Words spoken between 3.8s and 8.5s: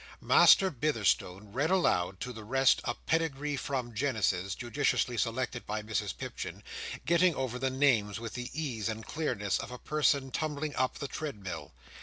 Genesis (judiciously selected by Mrs Pipchin), getting over the names with the